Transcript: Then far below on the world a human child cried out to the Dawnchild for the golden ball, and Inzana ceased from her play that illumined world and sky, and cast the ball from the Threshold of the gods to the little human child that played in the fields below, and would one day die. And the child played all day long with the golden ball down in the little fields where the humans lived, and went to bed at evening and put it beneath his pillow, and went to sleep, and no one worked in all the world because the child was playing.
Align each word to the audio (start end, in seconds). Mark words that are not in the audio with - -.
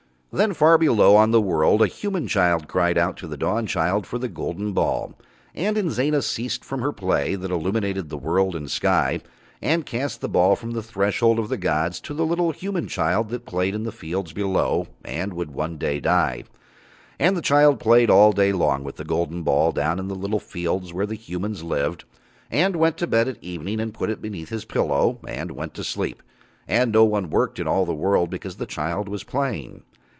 Then 0.33 0.53
far 0.53 0.77
below 0.77 1.17
on 1.17 1.31
the 1.31 1.41
world 1.41 1.81
a 1.81 1.87
human 1.87 2.25
child 2.25 2.69
cried 2.69 2.97
out 2.97 3.17
to 3.17 3.27
the 3.27 3.35
Dawnchild 3.35 4.05
for 4.07 4.17
the 4.17 4.29
golden 4.29 4.71
ball, 4.71 5.13
and 5.53 5.75
Inzana 5.77 6.21
ceased 6.23 6.63
from 6.63 6.79
her 6.81 6.93
play 6.93 7.35
that 7.35 7.51
illumined 7.51 8.09
world 8.13 8.55
and 8.55 8.71
sky, 8.71 9.19
and 9.61 9.85
cast 9.85 10.21
the 10.21 10.29
ball 10.29 10.55
from 10.55 10.71
the 10.71 10.81
Threshold 10.81 11.37
of 11.37 11.49
the 11.49 11.57
gods 11.57 11.99
to 11.99 12.13
the 12.13 12.25
little 12.25 12.51
human 12.51 12.87
child 12.87 13.27
that 13.27 13.45
played 13.45 13.75
in 13.75 13.83
the 13.83 13.91
fields 13.91 14.31
below, 14.31 14.87
and 15.03 15.33
would 15.33 15.51
one 15.51 15.77
day 15.77 15.99
die. 15.99 16.45
And 17.19 17.35
the 17.35 17.41
child 17.41 17.81
played 17.81 18.09
all 18.09 18.31
day 18.31 18.53
long 18.53 18.85
with 18.85 18.95
the 18.95 19.03
golden 19.03 19.43
ball 19.43 19.73
down 19.73 19.99
in 19.99 20.07
the 20.07 20.15
little 20.15 20.39
fields 20.39 20.93
where 20.93 21.05
the 21.05 21.15
humans 21.15 21.61
lived, 21.61 22.05
and 22.49 22.77
went 22.77 22.95
to 22.99 23.05
bed 23.07 23.27
at 23.27 23.43
evening 23.43 23.81
and 23.81 23.93
put 23.93 24.09
it 24.09 24.21
beneath 24.21 24.47
his 24.47 24.63
pillow, 24.63 25.19
and 25.27 25.51
went 25.51 25.73
to 25.73 25.83
sleep, 25.83 26.23
and 26.69 26.93
no 26.93 27.03
one 27.03 27.29
worked 27.29 27.59
in 27.59 27.67
all 27.67 27.85
the 27.85 27.93
world 27.93 28.29
because 28.29 28.55
the 28.55 28.65
child 28.65 29.09
was 29.09 29.25
playing. 29.25 29.83